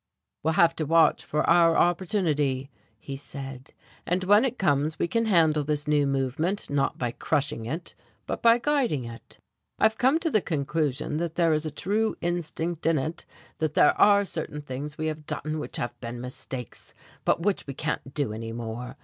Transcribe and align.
"We'll 0.41 0.55
have 0.55 0.75
to 0.77 0.85
watch 0.87 1.23
for 1.23 1.47
our 1.47 1.77
opportunity," 1.77 2.71
he 2.97 3.15
said, 3.15 3.71
"and 4.03 4.23
when 4.23 4.43
it 4.45 4.57
comes 4.57 4.97
we 4.97 5.07
can 5.07 5.25
handle 5.25 5.63
this 5.63 5.87
new 5.87 6.07
movement 6.07 6.71
not 6.71 6.97
by 6.97 7.11
crushing 7.11 7.65
it, 7.65 7.93
but 8.25 8.41
by 8.41 8.57
guiding 8.57 9.03
it. 9.05 9.37
I've 9.77 9.99
come 9.99 10.17
to 10.21 10.31
the 10.31 10.41
conclusion 10.41 11.17
that 11.17 11.35
there 11.35 11.53
is 11.53 11.67
a 11.67 11.71
true 11.71 12.15
instinct 12.19 12.87
in 12.87 12.97
it, 12.97 13.25
that 13.59 13.75
there 13.75 13.93
are 14.01 14.25
certain 14.25 14.63
things 14.63 14.97
we 14.97 15.05
have 15.05 15.27
done 15.27 15.59
which 15.59 15.77
have 15.77 15.93
been 16.01 16.19
mistakes, 16.19 16.95
and 17.27 17.45
which 17.45 17.67
we 17.67 17.75
can't 17.75 18.15
do 18.15 18.33
any 18.33 18.51
more. 18.53 18.97